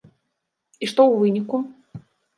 [0.85, 1.57] І што ў выніку?